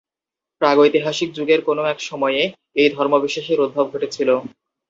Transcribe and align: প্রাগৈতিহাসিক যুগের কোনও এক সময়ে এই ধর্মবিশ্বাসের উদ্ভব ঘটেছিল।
প্রাগৈতিহাসিক 0.61 1.29
যুগের 1.37 1.61
কোনও 1.67 1.83
এক 1.87 1.99
সময়ে 2.01 2.41
এই 2.75 2.89
ধর্মবিশ্বাসের 2.95 3.63
উদ্ভব 3.65 3.85
ঘটেছিল। 3.93 4.29